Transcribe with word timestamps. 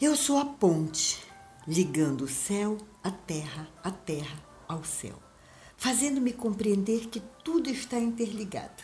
Eu 0.00 0.16
sou 0.16 0.38
a 0.38 0.44
ponte 0.44 1.22
ligando 1.68 2.22
o 2.24 2.28
céu 2.28 2.76
à 3.00 3.12
terra, 3.12 3.68
a 3.80 3.92
terra 3.92 4.44
ao 4.66 4.82
céu, 4.82 5.14
fazendo-me 5.76 6.32
compreender 6.32 7.06
que 7.06 7.22
tudo 7.44 7.70
está 7.70 7.96
interligado. 7.96 8.82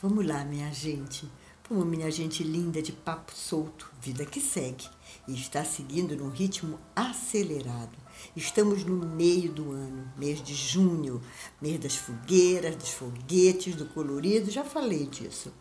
Vamos 0.00 0.24
lá, 0.24 0.44
minha 0.44 0.72
gente. 0.72 1.28
Como 1.66 1.84
minha 1.84 2.08
gente 2.12 2.44
linda 2.44 2.80
de 2.80 2.92
papo 2.92 3.32
solto, 3.34 3.90
vida 4.00 4.24
que 4.24 4.40
segue 4.40 4.88
e 5.26 5.34
está 5.34 5.64
seguindo 5.64 6.16
num 6.16 6.30
ritmo 6.30 6.78
acelerado. 6.94 7.96
Estamos 8.36 8.84
no 8.84 9.04
meio 9.04 9.50
do 9.50 9.72
ano, 9.72 10.08
mês 10.16 10.40
de 10.40 10.54
junho, 10.54 11.20
mês 11.60 11.80
das 11.80 11.96
fogueiras, 11.96 12.76
dos 12.76 12.90
foguetes, 12.90 13.74
do 13.74 13.86
colorido, 13.86 14.48
já 14.48 14.62
falei 14.62 15.06
disso. 15.06 15.52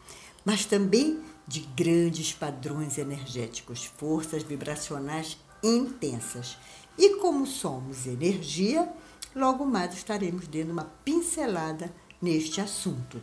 Mas 0.45 0.63
também 0.65 1.19
de 1.47 1.61
grandes 1.75 2.31
padrões 2.31 2.97
energéticos, 2.97 3.85
forças 3.97 4.43
vibracionais 4.43 5.37
intensas. 5.63 6.57
E 6.97 7.15
como 7.15 7.45
somos 7.45 8.05
energia, 8.05 8.87
logo 9.35 9.65
mais 9.65 9.93
estaremos 9.95 10.47
dando 10.47 10.71
uma 10.71 10.85
pincelada 11.03 11.93
neste 12.21 12.61
assunto. 12.61 13.21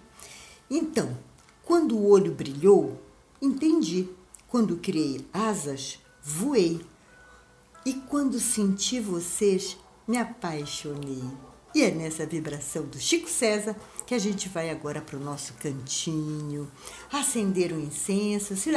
Então, 0.70 1.16
quando 1.64 1.96
o 1.96 2.08
olho 2.08 2.34
brilhou, 2.34 3.00
entendi. 3.40 4.08
Quando 4.48 4.76
criei 4.76 5.26
asas, 5.32 5.98
voei. 6.22 6.84
E 7.86 7.94
quando 7.94 8.38
senti 8.38 9.00
vocês, 9.00 9.76
me 10.06 10.18
apaixonei. 10.18 11.24
E 11.74 11.82
é 11.82 11.90
nessa 11.90 12.26
vibração 12.26 12.84
do 12.84 13.00
Chico 13.00 13.28
César 13.30 13.74
que 14.12 14.16
a 14.16 14.18
gente 14.18 14.46
vai 14.46 14.68
agora 14.68 15.00
para 15.00 15.16
o 15.16 15.24
nosso 15.24 15.54
cantinho, 15.54 16.70
acender 17.10 17.72
o 17.72 17.76
um 17.76 17.80
incenso. 17.80 18.54
Se 18.54 18.70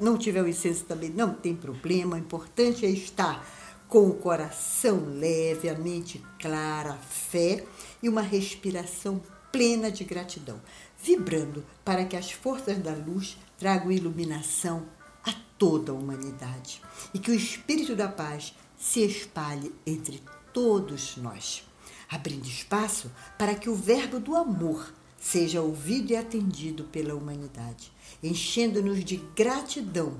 não 0.00 0.18
tiver 0.18 0.42
o 0.42 0.48
incenso 0.48 0.82
também, 0.82 1.10
não 1.10 1.32
tem 1.32 1.54
problema. 1.54 2.16
O 2.16 2.18
importante 2.18 2.84
é 2.84 2.90
estar 2.90 3.46
com 3.86 4.08
o 4.08 4.14
coração 4.14 5.04
leve, 5.16 5.68
a 5.68 5.78
mente 5.78 6.20
clara, 6.40 6.94
a 6.94 6.96
fé 6.96 7.64
e 8.02 8.08
uma 8.08 8.20
respiração 8.20 9.22
plena 9.52 9.92
de 9.92 10.02
gratidão, 10.02 10.60
vibrando 11.00 11.64
para 11.84 12.04
que 12.04 12.16
as 12.16 12.32
forças 12.32 12.76
da 12.78 12.92
luz 12.92 13.38
tragam 13.58 13.92
iluminação 13.92 14.88
a 15.24 15.32
toda 15.56 15.92
a 15.92 15.94
humanidade 15.94 16.82
e 17.14 17.20
que 17.20 17.30
o 17.30 17.34
espírito 17.34 17.94
da 17.94 18.08
paz 18.08 18.56
se 18.76 19.04
espalhe 19.04 19.72
entre 19.86 20.20
todos 20.52 21.16
nós 21.16 21.69
abrindo 22.10 22.46
espaço 22.46 23.10
para 23.38 23.54
que 23.54 23.70
o 23.70 23.74
verbo 23.74 24.18
do 24.18 24.34
amor 24.34 24.92
seja 25.18 25.60
ouvido 25.60 26.10
e 26.10 26.16
atendido 26.16 26.84
pela 26.84 27.14
humanidade, 27.14 27.92
enchendo-nos 28.22 29.04
de 29.04 29.16
gratidão 29.36 30.16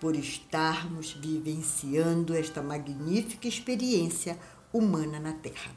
por 0.00 0.14
estarmos 0.14 1.12
vivenciando 1.12 2.34
esta 2.34 2.62
magnífica 2.62 3.48
experiência 3.48 4.38
humana 4.72 5.18
na 5.18 5.32
Terra. 5.32 5.74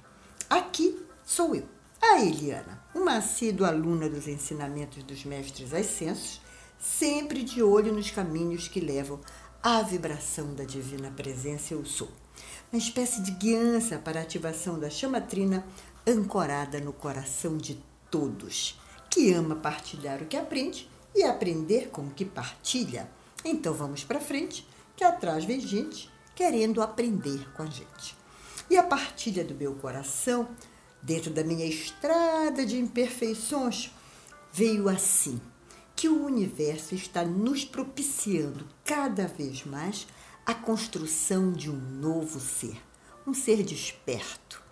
Aqui 0.50 0.98
sou 1.26 1.56
eu, 1.56 1.66
a 2.02 2.22
Eliana, 2.22 2.84
uma 2.94 3.18
assídua 3.18 3.70
aluna 3.70 4.08
dos 4.08 4.28
ensinamentos 4.28 5.04
dos 5.04 5.26
mestres 5.26 5.74
ascensos, 5.74 6.42
sempre 6.80 7.44
de 7.44 7.62
olho 7.62 7.94
nos 7.94 8.12
caminhos 8.12 8.68
que 8.68 8.80
levam 8.80 9.20
à 9.62 9.82
vibração 9.82 10.54
da 10.54 10.64
divina 10.64 11.12
presença 11.12 11.74
eu 11.74 11.84
sou 11.84 12.10
uma 12.72 12.78
espécie 12.78 13.22
de 13.22 13.32
guiança 13.32 13.98
para 13.98 14.20
a 14.20 14.24
ativação 14.24 14.80
da 14.80 14.90
chama 14.90 15.20
trina 15.20 15.66
ancorada 16.08 16.80
no 16.80 16.94
coração 16.94 17.58
de 17.58 17.84
todos, 18.10 18.80
que 19.10 19.34
ama 19.34 19.56
partilhar 19.56 20.22
o 20.22 20.26
que 20.26 20.38
aprende 20.38 20.90
e 21.14 21.24
aprender 21.24 21.90
com 21.90 22.04
o 22.04 22.12
que 22.12 22.24
partilha. 22.24 23.10
Então 23.44 23.74
vamos 23.74 24.04
para 24.04 24.20
frente, 24.20 24.66
que 24.96 25.04
atrás 25.04 25.44
vem 25.44 25.60
gente 25.60 26.10
querendo 26.36 26.82
aprender 26.82 27.52
com 27.54 27.64
a 27.64 27.66
gente. 27.66 28.16
E 28.70 28.78
a 28.78 28.84
partilha 28.84 29.44
do 29.44 29.56
meu 29.56 29.74
coração, 29.76 30.48
dentro 31.02 31.32
da 31.32 31.44
minha 31.44 31.66
estrada 31.66 32.66
de 32.66 32.80
imperfeições, 32.80 33.92
veio 34.54 34.88
assim: 34.88 35.42
que 36.00 36.08
o 36.08 36.24
universo 36.24 36.96
está 36.96 37.26
nos 37.26 37.66
propiciando 37.66 38.66
cada 38.86 39.28
vez 39.28 39.66
mais 39.66 40.08
a 40.46 40.54
construção 40.54 41.52
de 41.52 41.70
um 41.70 41.76
novo 41.76 42.40
ser, 42.40 42.82
um 43.28 43.34
ser 43.34 43.64
desperto, 43.64 44.64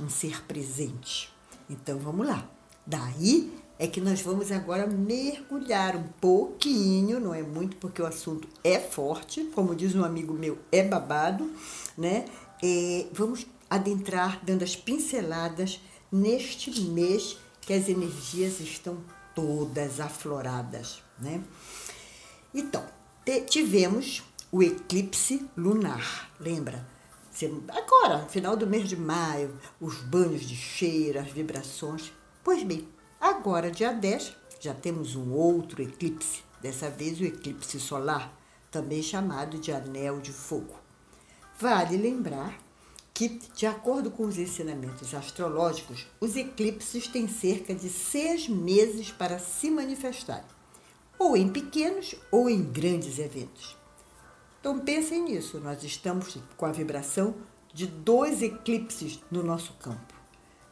um 0.00 0.08
ser 0.08 0.44
presente. 0.44 1.28
Então 1.68 1.98
vamos 1.98 2.24
lá. 2.24 2.48
Daí 2.86 3.52
é 3.80 3.88
que 3.88 4.00
nós 4.00 4.20
vamos 4.20 4.52
agora 4.52 4.86
mergulhar 4.86 5.96
um 5.96 6.06
pouquinho, 6.20 7.18
não 7.18 7.34
é 7.34 7.42
muito 7.42 7.76
porque 7.78 8.00
o 8.00 8.06
assunto 8.06 8.46
é 8.62 8.78
forte, 8.78 9.42
como 9.56 9.74
diz 9.74 9.92
um 9.96 10.04
amigo 10.04 10.34
meu, 10.34 10.56
é 10.70 10.84
babado, 10.84 11.50
né? 11.98 12.26
É, 12.62 13.06
vamos 13.12 13.44
adentrar 13.68 14.40
dando 14.44 14.62
as 14.62 14.76
pinceladas 14.76 15.80
neste 16.12 16.80
mês 16.82 17.36
que 17.60 17.72
as 17.72 17.88
energias 17.88 18.60
estão 18.60 18.98
todas 19.36 20.00
afloradas, 20.00 21.00
né? 21.20 21.44
Então, 22.52 22.84
tivemos 23.48 24.24
o 24.50 24.62
eclipse 24.62 25.48
lunar. 25.56 26.30
Lembra? 26.40 26.84
Agora, 27.68 28.26
final 28.28 28.56
do 28.56 28.66
mês 28.66 28.88
de 28.88 28.96
maio, 28.96 29.54
os 29.78 30.00
banhos 30.00 30.40
de 30.40 30.56
cheiro, 30.56 31.20
as 31.20 31.30
vibrações. 31.30 32.10
Pois 32.42 32.62
bem, 32.62 32.88
agora, 33.20 33.70
dia 33.70 33.92
10, 33.92 34.34
já 34.58 34.72
temos 34.72 35.14
um 35.14 35.32
outro 35.32 35.82
eclipse, 35.82 36.42
dessa 36.62 36.88
vez 36.88 37.20
o 37.20 37.24
eclipse 37.24 37.78
solar, 37.78 38.34
também 38.70 39.02
chamado 39.02 39.58
de 39.58 39.70
anel 39.70 40.18
de 40.18 40.32
fogo. 40.32 40.76
Vale 41.60 41.98
lembrar 41.98 42.58
que, 43.16 43.40
de 43.54 43.64
acordo 43.64 44.10
com 44.10 44.24
os 44.24 44.36
ensinamentos 44.36 45.14
astrológicos, 45.14 46.06
os 46.20 46.36
eclipses 46.36 47.08
têm 47.08 47.26
cerca 47.26 47.74
de 47.74 47.88
seis 47.88 48.46
meses 48.46 49.10
para 49.10 49.38
se 49.38 49.70
manifestarem, 49.70 50.44
ou 51.18 51.34
em 51.34 51.48
pequenos 51.48 52.14
ou 52.30 52.50
em 52.50 52.62
grandes 52.62 53.18
eventos. 53.18 53.74
Então 54.60 54.80
pensem 54.80 55.22
nisso, 55.22 55.58
nós 55.60 55.82
estamos 55.82 56.36
com 56.58 56.66
a 56.66 56.72
vibração 56.72 57.34
de 57.72 57.86
dois 57.86 58.42
eclipses 58.42 59.18
no 59.30 59.42
nosso 59.42 59.72
campo. 59.80 60.12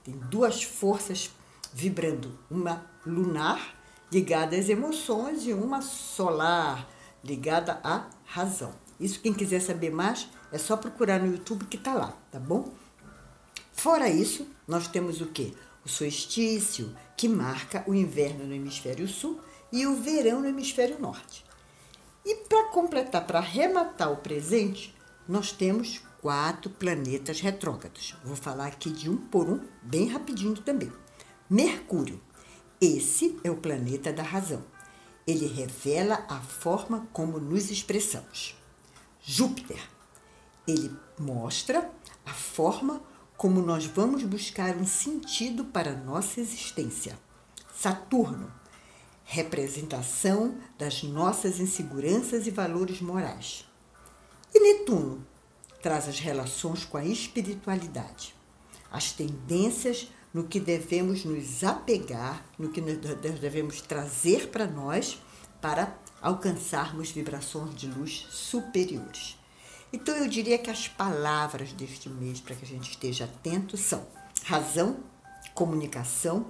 Tem 0.05 0.15
duas 0.15 0.63
forças 0.63 1.31
vibrando, 1.73 2.39
uma 2.51 2.85
lunar 3.07 3.75
ligada 4.13 4.55
às 4.55 4.69
emoções 4.69 5.47
e 5.47 5.55
uma 5.55 5.81
solar 5.81 6.87
ligada 7.25 7.81
à 7.83 8.11
razão. 8.27 8.75
Isso 9.01 9.21
quem 9.21 9.33
quiser 9.33 9.61
saber 9.61 9.91
mais 9.91 10.29
é 10.55 10.59
só 10.59 10.77
procurar 10.77 11.19
no 11.19 11.33
YouTube 11.33 11.67
que 11.67 11.77
está 11.77 11.93
lá, 11.95 12.17
tá 12.31 12.39
bom? 12.39 12.73
Fora 13.73 14.09
isso, 14.09 14.47
nós 14.69 14.87
temos 14.87 15.21
o 15.21 15.27
quê? 15.27 15.53
O 15.85 15.89
solstício, 15.89 16.97
que 17.17 17.29
marca 17.29 17.83
o 17.89 17.93
inverno 17.93 18.47
no 18.47 18.55
hemisfério 18.55 19.09
sul 19.09 19.41
e 19.73 19.85
o 19.85 19.97
verão 19.97 20.41
no 20.41 20.47
hemisfério 20.47 20.97
norte. 21.01 21.45
E 22.25 22.37
para 22.49 22.69
completar, 22.69 23.27
para 23.27 23.41
arrematar 23.41 24.13
o 24.13 24.19
presente, 24.19 24.95
nós 25.29 25.51
temos 25.51 26.01
quatro 26.23 26.71
planetas 26.71 27.41
retrógrados. 27.41 28.15
Vou 28.25 28.37
falar 28.37 28.69
aqui 28.69 28.91
de 28.91 29.11
um 29.11 29.17
por 29.17 29.49
um, 29.49 29.61
bem 29.83 30.07
rapidinho 30.07 30.55
também. 30.55 30.93
Mercúrio. 31.51 32.23
Esse 32.81 33.41
é 33.43 33.51
o 33.51 33.57
planeta 33.57 34.13
da 34.13 34.23
razão. 34.23 34.63
Ele 35.27 35.49
revela 35.49 36.25
a 36.29 36.41
forma 36.41 37.09
como 37.13 37.41
nos 37.41 37.73
expressamos. 37.73 38.55
Júpiter. 39.21 39.94
Ele 40.67 40.97
mostra 41.19 41.91
a 42.25 42.33
forma 42.33 43.03
como 43.37 43.61
nós 43.61 43.85
vamos 43.85 44.23
buscar 44.23 44.77
um 44.77 44.87
sentido 44.87 45.65
para 45.65 45.91
a 45.91 45.97
nossa 45.97 46.41
existência. 46.41 47.19
Saturno 47.75 48.51
representação 49.25 50.55
das 50.79 51.03
nossas 51.03 51.59
inseguranças 51.59 52.47
e 52.47 52.51
valores 52.51 53.01
morais. 53.01 53.67
E 54.55 54.61
Netuno 54.61 55.27
traz 55.83 56.09
as 56.09 56.19
relações 56.19 56.85
com 56.85 56.97
a 56.97 57.05
espiritualidade, 57.05 58.35
as 58.91 59.13
tendências 59.13 60.09
no 60.33 60.45
que 60.45 60.61
devemos 60.61 61.25
nos 61.25 61.65
apegar, 61.65 62.45
no 62.59 62.71
que 62.71 62.81
devemos 62.81 63.81
trazer 63.81 64.49
para 64.51 64.67
nós 64.67 65.19
para 65.61 65.97
alcançarmos 66.21 67.11
vibrações 67.11 67.75
de 67.75 67.87
luz 67.87 68.27
superiores. 68.31 69.39
Então 69.95 70.17
eu 70.17 70.27
diria 70.27 70.59
que 70.59 70.69
as 70.69 70.89
palavras 70.89 71.73
deste 71.73 72.09
mês 72.09 72.41
para 72.41 72.57
que 72.57 72.65
a 72.65 72.67
gente 72.69 72.91
esteja 72.91 73.27
atento 73.27 73.77
são 73.77 74.05
razão, 74.43 74.97
comunicação, 75.55 76.49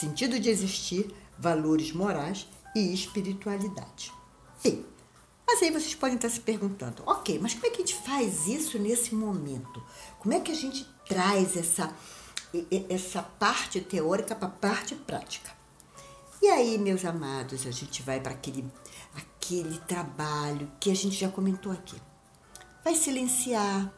sentido 0.00 0.40
de 0.40 0.48
existir, 0.48 1.14
valores 1.38 1.92
morais 1.92 2.48
e 2.74 2.94
espiritualidade. 2.94 4.10
Sim, 4.58 4.86
mas 5.46 5.62
aí 5.62 5.70
vocês 5.70 5.94
podem 5.94 6.16
estar 6.16 6.30
se 6.30 6.40
perguntando, 6.40 7.02
ok, 7.04 7.38
mas 7.38 7.52
como 7.52 7.66
é 7.66 7.68
que 7.68 7.82
a 7.82 7.84
gente 7.84 7.94
faz 7.94 8.46
isso 8.46 8.78
nesse 8.78 9.14
momento? 9.14 9.84
Como 10.18 10.32
é 10.32 10.40
que 10.40 10.50
a 10.50 10.56
gente 10.56 10.88
traz 11.06 11.58
essa, 11.58 11.94
essa 12.88 13.22
parte 13.22 13.82
teórica 13.82 14.34
para 14.34 14.48
a 14.48 14.50
parte 14.50 14.94
prática? 14.94 15.52
E 16.40 16.46
aí, 16.48 16.78
meus 16.78 17.04
amados, 17.04 17.66
a 17.66 17.70
gente 17.70 18.00
vai 18.00 18.18
para 18.18 18.32
aquele, 18.32 18.64
aquele 19.14 19.78
trabalho 19.80 20.72
que 20.80 20.90
a 20.90 20.96
gente 20.96 21.16
já 21.16 21.28
comentou 21.28 21.70
aqui. 21.70 22.07
Vai 22.84 22.94
silenciar, 22.94 23.92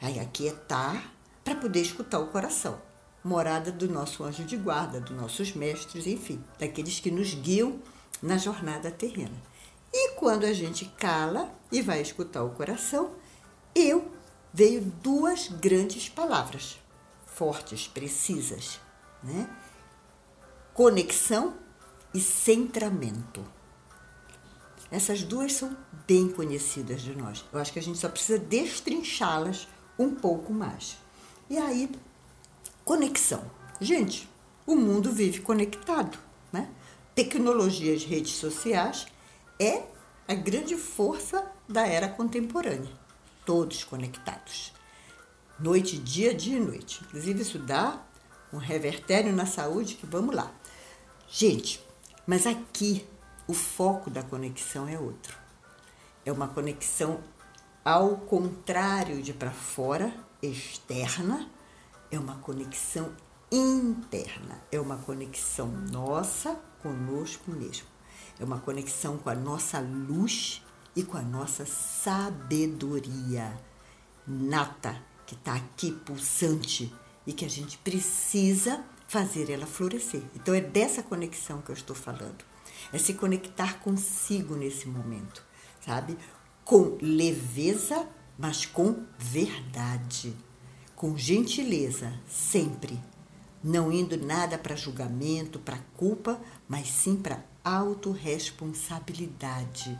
vai 0.00 0.18
aquietar 0.18 1.12
para 1.44 1.54
poder 1.54 1.80
escutar 1.80 2.18
o 2.18 2.28
coração. 2.28 2.80
Morada 3.24 3.70
do 3.70 3.88
nosso 3.88 4.24
anjo 4.24 4.44
de 4.44 4.56
guarda, 4.56 5.00
dos 5.00 5.16
nossos 5.16 5.52
mestres, 5.54 6.06
enfim, 6.06 6.42
daqueles 6.58 6.98
que 6.98 7.10
nos 7.10 7.34
guiam 7.34 7.80
na 8.20 8.36
jornada 8.36 8.90
terrena. 8.90 9.40
E 9.92 10.14
quando 10.16 10.44
a 10.44 10.52
gente 10.52 10.86
cala 10.98 11.52
e 11.70 11.80
vai 11.80 12.00
escutar 12.00 12.42
o 12.42 12.50
coração, 12.50 13.14
eu 13.74 14.10
veio 14.52 14.80
duas 15.02 15.48
grandes 15.48 16.08
palavras, 16.08 16.78
fortes, 17.26 17.86
precisas, 17.86 18.80
né? 19.22 19.48
Conexão 20.74 21.54
e 22.12 22.20
centramento. 22.20 23.44
Essas 24.92 25.22
duas 25.22 25.54
são 25.54 25.74
bem 26.06 26.28
conhecidas 26.28 27.00
de 27.00 27.16
nós. 27.16 27.42
Eu 27.50 27.58
acho 27.58 27.72
que 27.72 27.78
a 27.78 27.82
gente 27.82 27.98
só 27.98 28.10
precisa 28.10 28.38
destrinchá-las 28.38 29.66
um 29.98 30.14
pouco 30.14 30.52
mais. 30.52 30.98
E 31.48 31.56
aí, 31.56 31.90
conexão. 32.84 33.42
Gente, 33.80 34.28
o 34.66 34.76
mundo 34.76 35.10
vive 35.10 35.40
conectado, 35.40 36.18
né? 36.52 36.68
Tecnologias, 37.14 38.04
redes 38.04 38.34
sociais 38.34 39.06
é 39.58 39.82
a 40.28 40.34
grande 40.34 40.76
força 40.76 41.50
da 41.66 41.86
era 41.86 42.06
contemporânea. 42.06 42.92
Todos 43.46 43.84
conectados. 43.84 44.74
Noite, 45.58 45.96
dia, 45.96 46.34
dia 46.34 46.58
e 46.58 46.60
noite. 46.60 47.02
Inclusive, 47.04 47.40
isso 47.40 47.58
dá 47.58 47.98
um 48.52 48.58
revertério 48.58 49.32
na 49.32 49.46
saúde 49.46 49.94
que 49.94 50.04
vamos 50.04 50.34
lá. 50.34 50.52
Gente, 51.30 51.82
mas 52.26 52.46
aqui 52.46 53.06
o 53.46 53.54
foco 53.54 54.10
da 54.10 54.22
conexão 54.22 54.88
é 54.88 54.98
outro. 54.98 55.36
É 56.24 56.30
uma 56.30 56.48
conexão 56.48 57.20
ao 57.84 58.16
contrário 58.16 59.22
de 59.22 59.32
para 59.32 59.50
fora, 59.50 60.14
externa, 60.40 61.48
é 62.10 62.18
uma 62.18 62.36
conexão 62.36 63.12
interna, 63.50 64.62
é 64.70 64.80
uma 64.80 64.96
conexão 64.96 65.66
nossa 65.66 66.54
conosco 66.80 67.50
mesmo. 67.50 67.86
É 68.38 68.44
uma 68.44 68.58
conexão 68.58 69.18
com 69.18 69.28
a 69.28 69.34
nossa 69.34 69.80
luz 69.80 70.62
e 70.94 71.02
com 71.02 71.16
a 71.16 71.22
nossa 71.22 71.66
sabedoria 71.66 73.52
nata 74.26 74.96
que 75.26 75.34
está 75.34 75.54
aqui 75.54 75.90
pulsante 75.92 76.94
e 77.26 77.32
que 77.32 77.44
a 77.44 77.50
gente 77.50 77.78
precisa 77.78 78.84
fazer 79.08 79.50
ela 79.50 79.66
florescer. 79.66 80.22
Então 80.34 80.54
é 80.54 80.60
dessa 80.60 81.02
conexão 81.02 81.60
que 81.60 81.70
eu 81.70 81.74
estou 81.74 81.94
falando 81.94 82.44
é 82.92 82.98
se 82.98 83.14
conectar 83.14 83.80
consigo 83.80 84.54
nesse 84.54 84.86
momento, 84.88 85.42
sabe? 85.84 86.16
Com 86.64 86.96
leveza, 87.00 88.08
mas 88.38 88.64
com 88.64 89.04
verdade, 89.18 90.32
com 90.94 91.16
gentileza, 91.16 92.12
sempre. 92.28 92.96
Não 93.62 93.92
indo 93.92 94.16
nada 94.16 94.58
para 94.58 94.74
julgamento, 94.74 95.58
para 95.58 95.78
culpa, 95.96 96.40
mas 96.68 96.88
sim 96.88 97.16
para 97.16 97.44
autorresponsabilidade. 97.64 99.98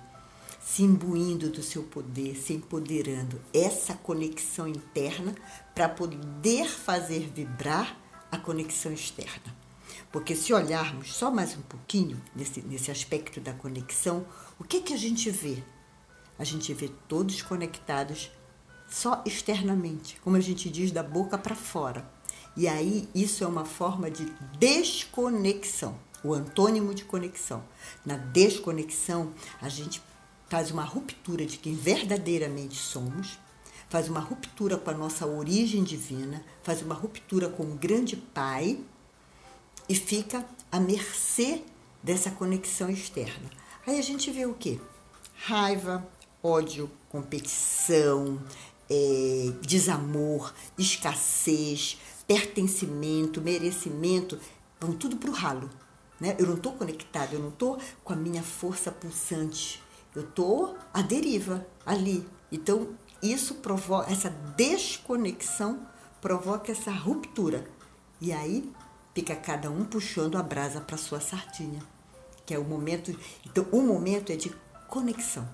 Se 0.60 0.82
imbuindo 0.82 1.48
do 1.50 1.62
seu 1.62 1.82
poder, 1.82 2.36
se 2.36 2.52
empoderando, 2.52 3.40
essa 3.52 3.94
conexão 3.94 4.68
interna 4.68 5.34
para 5.74 5.88
poder 5.88 6.68
fazer 6.68 7.30
vibrar 7.32 7.98
a 8.30 8.38
conexão 8.38 8.92
externa. 8.92 9.61
Porque 10.10 10.34
se 10.34 10.52
olharmos 10.52 11.14
só 11.14 11.30
mais 11.30 11.56
um 11.56 11.62
pouquinho 11.62 12.20
nesse, 12.34 12.60
nesse 12.62 12.90
aspecto 12.90 13.40
da 13.40 13.52
conexão, 13.52 14.26
o 14.58 14.64
que, 14.64 14.80
que 14.80 14.94
a 14.94 14.98
gente 14.98 15.30
vê? 15.30 15.62
A 16.38 16.44
gente 16.44 16.72
vê 16.74 16.88
todos 17.08 17.42
conectados 17.42 18.30
só 18.88 19.22
externamente, 19.24 20.20
como 20.22 20.36
a 20.36 20.40
gente 20.40 20.68
diz, 20.68 20.90
da 20.90 21.02
boca 21.02 21.38
para 21.38 21.54
fora. 21.54 22.08
E 22.56 22.68
aí 22.68 23.08
isso 23.14 23.42
é 23.42 23.46
uma 23.46 23.64
forma 23.64 24.10
de 24.10 24.26
desconexão, 24.58 25.98
o 26.22 26.34
antônimo 26.34 26.94
de 26.94 27.04
conexão. 27.04 27.64
Na 28.04 28.16
desconexão, 28.16 29.32
a 29.60 29.68
gente 29.68 30.02
faz 30.48 30.70
uma 30.70 30.84
ruptura 30.84 31.46
de 31.46 31.56
quem 31.56 31.74
verdadeiramente 31.74 32.76
somos, 32.76 33.38
faz 33.88 34.08
uma 34.08 34.20
ruptura 34.20 34.76
com 34.76 34.90
a 34.90 34.94
nossa 34.94 35.26
origem 35.26 35.82
divina, 35.82 36.44
faz 36.62 36.82
uma 36.82 36.94
ruptura 36.94 37.48
com 37.48 37.62
o 37.62 37.74
grande 37.74 38.16
Pai 38.16 38.78
e 39.88 39.94
fica 39.94 40.46
à 40.70 40.78
mercê 40.80 41.62
dessa 42.02 42.30
conexão 42.30 42.90
externa. 42.90 43.50
Aí 43.86 43.98
a 43.98 44.02
gente 44.02 44.30
vê 44.30 44.46
o 44.46 44.54
quê? 44.54 44.80
Raiva, 45.34 46.06
ódio, 46.42 46.90
competição, 47.08 48.40
é, 48.88 49.52
desamor, 49.60 50.52
escassez, 50.78 51.98
pertencimento, 52.26 53.40
merecimento, 53.40 54.38
vão 54.80 54.92
tudo 54.92 55.16
para 55.16 55.30
o 55.30 55.34
ralo. 55.34 55.70
Né? 56.20 56.36
Eu 56.38 56.46
não 56.46 56.54
estou 56.54 56.72
conectado, 56.72 57.34
eu 57.34 57.40
não 57.40 57.48
estou 57.48 57.78
com 58.04 58.12
a 58.12 58.16
minha 58.16 58.42
força 58.42 58.92
pulsante, 58.92 59.82
eu 60.14 60.22
estou 60.22 60.76
à 60.92 61.02
deriva 61.02 61.66
ali. 61.84 62.26
Então, 62.50 62.90
isso 63.22 63.56
provoca, 63.56 64.12
essa 64.12 64.30
desconexão 64.30 65.86
provoca 66.20 66.70
essa 66.70 66.90
ruptura. 66.90 67.64
E 68.20 68.32
aí 68.32 68.70
fica 69.14 69.34
cada 69.36 69.70
um 69.70 69.84
puxando 69.84 70.36
a 70.36 70.42
brasa 70.42 70.80
para 70.80 70.96
sua 70.96 71.20
sardinha, 71.20 71.80
que 72.46 72.54
é 72.54 72.58
o 72.58 72.64
momento. 72.64 73.16
Então, 73.46 73.66
o 73.72 73.82
momento 73.82 74.32
é 74.32 74.36
de 74.36 74.50
conexão 74.88 75.48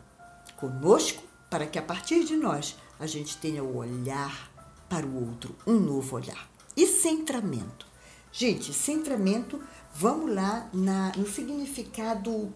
conosco, 0.57 1.23
para 1.49 1.67
que 1.67 1.79
a 1.79 1.83
partir 1.83 2.25
de 2.25 2.37
nós 2.37 2.77
a 2.99 3.07
gente 3.07 3.37
tenha 3.39 3.63
o 3.63 3.77
olhar 3.77 4.51
para 4.89 5.07
o 5.07 5.29
outro, 5.29 5.55
um 5.67 5.79
novo 5.79 6.17
olhar. 6.17 6.49
E 6.77 6.87
centramento. 6.87 7.87
Gente, 8.31 8.73
centramento, 8.73 9.61
vamos 9.95 10.35
lá 10.35 10.69
na, 10.73 11.13
no 11.17 11.27
significado 11.27 12.53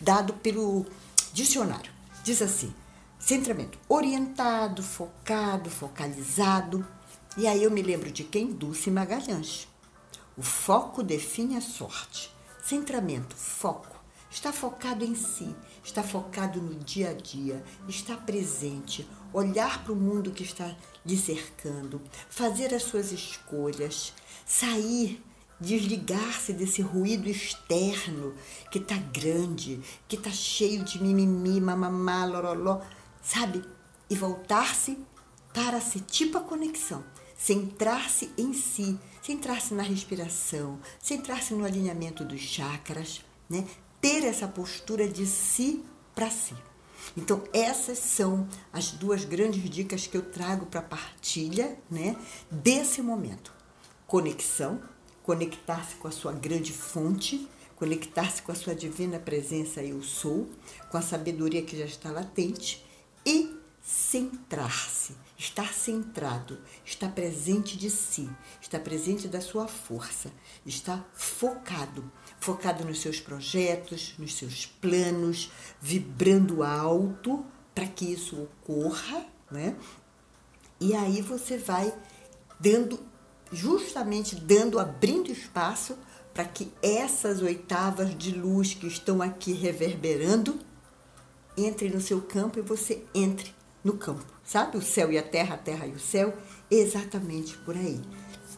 dado 0.00 0.32
pelo 0.34 0.86
dicionário. 1.32 1.90
Diz 2.22 2.40
assim: 2.40 2.72
centramento, 3.18 3.78
orientado, 3.88 4.82
focado, 4.82 5.68
focalizado. 5.70 6.86
E 7.36 7.46
aí 7.46 7.62
eu 7.62 7.70
me 7.70 7.82
lembro 7.82 8.10
de 8.10 8.24
quem? 8.24 8.52
Dulce 8.52 8.90
Magalhães. 8.90 9.68
O 10.38 10.42
foco 10.42 11.02
define 11.02 11.56
a 11.56 11.60
sorte. 11.60 12.32
Centramento, 12.62 13.34
foco. 13.34 13.98
Está 14.30 14.52
focado 14.52 15.04
em 15.04 15.16
si, 15.16 15.52
está 15.82 16.00
focado 16.00 16.62
no 16.62 16.76
dia 16.76 17.10
a 17.10 17.12
dia, 17.12 17.64
está 17.88 18.16
presente, 18.16 19.08
olhar 19.32 19.82
para 19.82 19.92
o 19.92 19.96
mundo 19.96 20.30
que 20.30 20.44
está 20.44 20.76
lhe 21.04 21.16
cercando, 21.16 22.00
fazer 22.28 22.72
as 22.72 22.84
suas 22.84 23.10
escolhas, 23.10 24.12
sair, 24.46 25.20
desligar-se 25.58 26.52
desse 26.52 26.82
ruído 26.82 27.28
externo 27.28 28.32
que 28.70 28.78
está 28.78 28.96
grande, 28.96 29.80
que 30.06 30.14
está 30.14 30.30
cheio 30.30 30.84
de 30.84 31.02
mimimi, 31.02 31.60
mamamá, 31.60 32.26
loroló, 32.26 32.80
sabe? 33.20 33.64
E 34.08 34.14
voltar-se 34.14 34.98
para 35.52 35.80
si, 35.80 35.98
tipo 35.98 36.38
a 36.38 36.42
conexão 36.42 37.02
centrar-se 37.38 38.30
em 38.36 38.52
si, 38.52 38.98
centrar-se 39.22 39.72
na 39.72 39.82
respiração, 39.82 40.78
centrar-se 41.00 41.54
no 41.54 41.64
alinhamento 41.64 42.24
dos 42.24 42.40
chakras, 42.40 43.24
né? 43.48 43.64
ter 44.00 44.24
essa 44.24 44.48
postura 44.48 45.08
de 45.08 45.24
si 45.24 45.84
para 46.14 46.28
si. 46.30 46.54
Então, 47.16 47.42
essas 47.52 47.98
são 47.98 48.46
as 48.72 48.90
duas 48.90 49.24
grandes 49.24 49.62
dicas 49.70 50.06
que 50.06 50.16
eu 50.16 50.22
trago 50.22 50.66
para 50.66 50.80
a 50.80 50.82
partilha 50.82 51.78
né, 51.88 52.16
desse 52.50 53.00
momento. 53.00 53.52
Conexão, 54.06 54.82
conectar-se 55.22 55.94
com 55.94 56.08
a 56.08 56.10
sua 56.10 56.32
grande 56.32 56.72
fonte, 56.72 57.48
conectar-se 57.76 58.42
com 58.42 58.50
a 58.50 58.54
sua 58.54 58.74
divina 58.74 59.18
presença 59.18 59.82
eu 59.82 60.02
sou, 60.02 60.50
com 60.90 60.96
a 60.96 61.02
sabedoria 61.02 61.62
que 61.62 61.78
já 61.78 61.84
está 61.84 62.10
latente 62.10 62.84
e 63.24 63.57
centrar-se 63.88 65.16
estar 65.38 65.72
centrado, 65.72 66.58
estar 66.84 67.10
presente 67.12 67.78
de 67.78 67.88
si, 67.88 68.28
estar 68.60 68.80
presente 68.80 69.26
da 69.28 69.40
sua 69.40 69.66
força, 69.66 70.30
estar 70.66 71.08
focado, 71.14 72.10
focado 72.38 72.84
nos 72.84 73.00
seus 73.00 73.18
projetos, 73.18 74.14
nos 74.18 74.34
seus 74.34 74.66
planos, 74.66 75.50
vibrando 75.80 76.62
alto 76.62 77.46
para 77.74 77.86
que 77.86 78.12
isso 78.12 78.42
ocorra, 78.42 79.24
né? 79.50 79.74
E 80.78 80.94
aí 80.94 81.22
você 81.22 81.56
vai 81.56 81.96
dando 82.60 83.00
justamente 83.50 84.36
dando 84.36 84.78
abrindo 84.78 85.32
espaço 85.32 85.96
para 86.34 86.44
que 86.44 86.70
essas 86.82 87.40
oitavas 87.40 88.14
de 88.18 88.32
luz 88.32 88.74
que 88.74 88.86
estão 88.86 89.22
aqui 89.22 89.52
reverberando 89.54 90.58
entrem 91.56 91.90
no 91.90 92.00
seu 92.00 92.20
campo 92.20 92.58
e 92.58 92.62
você 92.62 93.02
entre 93.14 93.57
no 93.88 93.96
campo, 93.96 94.24
sabe? 94.44 94.76
O 94.76 94.82
céu 94.82 95.10
e 95.10 95.16
a 95.16 95.22
terra, 95.22 95.54
a 95.54 95.58
terra 95.58 95.86
e 95.86 95.92
o 95.92 95.98
céu, 95.98 96.36
exatamente 96.70 97.56
por 97.58 97.74
aí. 97.74 97.98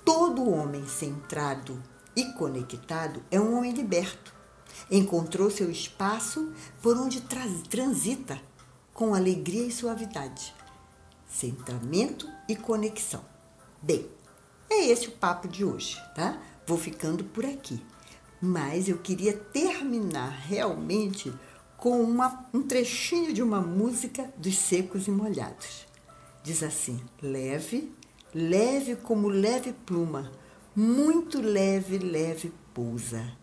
Todo 0.04 0.50
homem 0.50 0.84
centrado 0.88 1.80
e 2.16 2.24
conectado 2.32 3.22
é 3.30 3.40
um 3.40 3.56
homem 3.56 3.72
liberto. 3.72 4.34
Encontrou 4.90 5.48
seu 5.48 5.70
espaço 5.70 6.52
por 6.82 6.96
onde 6.96 7.20
transita 7.20 8.40
com 8.92 9.14
alegria 9.14 9.66
e 9.66 9.70
suavidade. 9.70 10.52
centramento 11.28 12.28
e 12.48 12.56
conexão. 12.56 13.24
Bem, 13.80 14.10
é 14.68 14.86
esse 14.86 15.06
o 15.06 15.12
papo 15.12 15.46
de 15.46 15.64
hoje, 15.64 15.96
tá? 16.12 16.42
Vou 16.66 16.76
ficando 16.76 17.22
por 17.22 17.46
aqui. 17.46 17.80
Mas 18.42 18.88
eu 18.88 18.98
queria 18.98 19.32
terminar 19.32 20.30
realmente 20.30 21.32
com 21.80 22.02
uma, 22.02 22.46
um 22.52 22.62
trechinho 22.62 23.32
de 23.32 23.42
uma 23.42 23.60
música 23.60 24.30
dos 24.36 24.56
Secos 24.56 25.08
e 25.08 25.10
Molhados. 25.10 25.86
Diz 26.44 26.62
assim: 26.62 27.00
leve, 27.22 27.90
leve 28.34 28.96
como 28.96 29.28
leve 29.28 29.72
pluma, 29.72 30.30
muito 30.76 31.40
leve, 31.40 31.98
leve 31.98 32.52
pousa. 32.74 33.40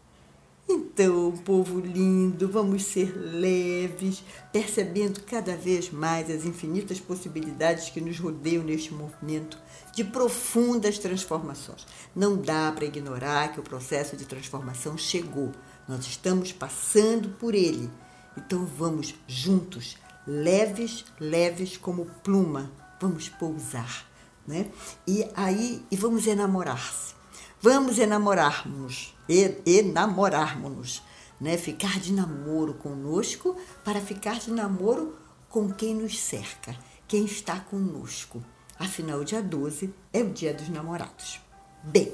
Então, 0.69 1.31
povo 1.45 1.79
lindo, 1.79 2.49
vamos 2.49 2.83
ser 2.83 3.15
leves, 3.15 4.21
percebendo 4.51 5.21
cada 5.21 5.55
vez 5.55 5.89
mais 5.89 6.29
as 6.29 6.43
infinitas 6.43 6.99
possibilidades 6.99 7.89
que 7.89 8.01
nos 8.01 8.19
rodeiam 8.19 8.63
neste 8.63 8.93
movimento 8.93 9.57
de 9.95 10.03
profundas 10.03 10.99
transformações. 10.99 11.87
Não 12.13 12.35
dá 12.35 12.69
para 12.73 12.85
ignorar 12.85 13.53
que 13.53 13.61
o 13.61 13.63
processo 13.63 14.17
de 14.17 14.25
transformação 14.25 14.97
chegou. 14.97 15.53
Nós 15.87 16.05
estamos 16.05 16.51
passando 16.51 17.29
por 17.29 17.55
ele. 17.55 17.89
Então 18.37 18.65
vamos 18.65 19.15
juntos, 19.27 19.97
leves, 20.25 21.03
leves 21.19 21.75
como 21.75 22.05
pluma, 22.23 22.71
vamos 23.01 23.27
pousar, 23.29 24.07
né? 24.47 24.69
E 25.07 25.27
aí 25.35 25.83
e 25.89 25.97
vamos 25.97 26.27
enamorar-se. 26.27 27.15
Vamos 27.59 27.97
enamorarmos, 27.97 29.15
enamorarmos-nos, 29.65 31.01
né? 31.41 31.57
Ficar 31.57 31.99
de 31.99 32.13
namoro 32.13 32.75
conosco 32.75 33.57
para 33.83 33.99
ficar 33.99 34.39
de 34.39 34.51
namoro 34.51 35.17
com 35.49 35.71
quem 35.71 35.95
nos 35.95 36.19
cerca, 36.19 36.77
quem 37.07 37.25
está 37.25 37.59
conosco. 37.59 38.43
Afinal, 38.77 39.23
dia 39.23 39.41
12 39.41 39.91
é 40.13 40.21
o 40.21 40.29
dia 40.29 40.53
dos 40.53 40.69
namorados. 40.69 41.41
Bem, 41.83 42.13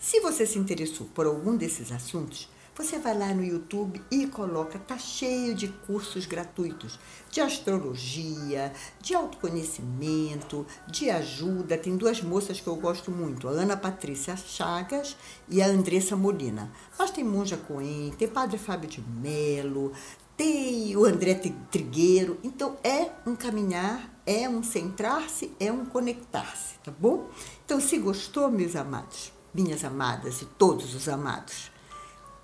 se 0.00 0.18
você 0.18 0.44
se 0.44 0.58
interessou 0.58 1.06
por 1.14 1.26
algum 1.26 1.56
desses 1.56 1.92
assuntos, 1.92 2.48
você 2.74 2.98
vai 2.98 3.16
lá 3.16 3.34
no 3.34 3.44
YouTube 3.44 4.00
e 4.10 4.26
coloca, 4.26 4.78
tá 4.78 4.96
cheio 4.96 5.54
de 5.54 5.68
cursos 5.68 6.26
gratuitos 6.26 6.98
de 7.30 7.40
astrologia, 7.40 8.72
de 9.00 9.14
autoconhecimento, 9.14 10.66
de 10.86 11.10
ajuda. 11.10 11.78
Tem 11.78 11.96
duas 11.96 12.20
moças 12.22 12.60
que 12.60 12.66
eu 12.66 12.76
gosto 12.76 13.10
muito, 13.10 13.48
a 13.48 13.52
Ana 13.52 13.76
Patrícia 13.76 14.36
Chagas 14.36 15.16
e 15.48 15.62
a 15.62 15.66
Andressa 15.66 16.16
Molina. 16.16 16.72
Mas 16.98 17.10
tem 17.10 17.22
Monja 17.22 17.56
Coen, 17.56 18.12
tem 18.18 18.28
Padre 18.28 18.58
Fábio 18.58 18.88
de 18.88 19.00
Melo, 19.00 19.92
tem 20.36 20.96
o 20.96 21.04
André 21.04 21.34
Trigueiro. 21.70 22.38
Então 22.42 22.76
é 22.82 23.10
um 23.26 23.36
caminhar, 23.36 24.10
é 24.26 24.48
um 24.48 24.62
centrar-se, 24.62 25.52
é 25.60 25.70
um 25.70 25.84
conectar-se, 25.84 26.78
tá 26.82 26.90
bom? 26.90 27.28
Então 27.64 27.80
se 27.80 27.98
gostou, 27.98 28.50
meus 28.50 28.74
amados, 28.74 29.32
minhas 29.54 29.84
amadas 29.84 30.40
e 30.42 30.46
todos 30.46 30.94
os 30.94 31.08
amados, 31.08 31.70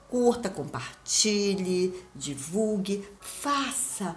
curta, 0.08 0.48
compartilhe, 0.48 1.94
divulgue, 2.14 3.06
faça 3.20 4.16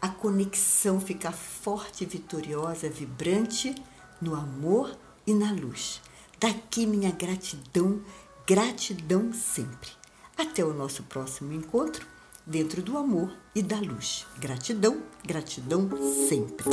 a 0.00 0.08
conexão 0.08 1.00
ficar 1.00 1.32
forte, 1.32 2.04
vitoriosa, 2.04 2.88
vibrante 2.88 3.74
no 4.20 4.34
amor 4.34 4.96
e 5.26 5.34
na 5.34 5.52
luz. 5.52 6.00
Daqui 6.40 6.86
minha 6.86 7.10
gratidão, 7.10 8.00
gratidão 8.46 9.32
sempre. 9.32 9.90
Até 10.36 10.64
o 10.64 10.72
nosso 10.72 11.02
próximo 11.02 11.52
encontro 11.52 12.06
dentro 12.46 12.80
do 12.80 12.96
amor 12.96 13.36
e 13.54 13.62
da 13.62 13.78
luz. 13.78 14.24
Gratidão, 14.38 15.02
gratidão 15.24 15.88
sempre. 16.28 16.70